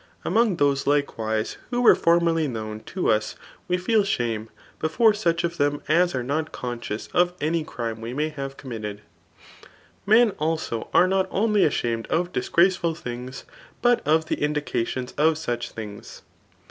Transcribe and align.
]/Among 0.25 0.57
those 0.57 0.87
likewise 0.87 1.57
who 1.69 1.83
weraforniierly 1.83 2.49
known 2.49 2.79
to 2.87 3.11
us 3.11 3.35
we 3.67 3.77
fed 3.77 4.07
shame 4.07 4.49
befdre 4.81 5.15
such 5.15 5.43
of 5.43 5.57
them 5.57 5.79
as 5.87 6.15
are 6.15 6.23
not 6.23 6.51
OBQScioos 6.51 7.11
Qof 7.11 7.33
any 7.39 7.63
crime 7.63 8.01
we 8.01 8.11
may 8.11 8.29
have 8.29 8.57
committed] 8.57 9.03
Men: 10.07 10.31
also 10.39 10.89
are 10.91 11.07
not 11.07 11.27
only 11.29 11.63
ashamed 11.65 12.07
of 12.07 12.33
disgraceful 12.33 12.95
tl»gS| 12.95 13.43
but 13.83 14.01
of 14.07 14.25
tbe 14.25 14.39
indicadbns 14.41 15.13
of 15.19 15.37
such 15.37 15.69
things. 15.69 16.23